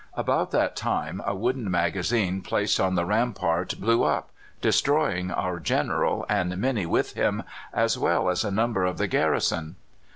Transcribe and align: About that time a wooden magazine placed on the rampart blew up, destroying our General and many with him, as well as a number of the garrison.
About 0.17 0.49
that 0.49 0.75
time 0.75 1.21
a 1.27 1.35
wooden 1.35 1.69
magazine 1.69 2.41
placed 2.41 2.79
on 2.79 2.95
the 2.95 3.05
rampart 3.05 3.75
blew 3.79 4.01
up, 4.03 4.31
destroying 4.59 5.29
our 5.29 5.59
General 5.59 6.25
and 6.27 6.57
many 6.57 6.87
with 6.87 7.13
him, 7.13 7.43
as 7.71 7.99
well 7.99 8.27
as 8.27 8.43
a 8.43 8.49
number 8.49 8.83
of 8.83 8.97
the 8.97 9.05
garrison. 9.05 9.75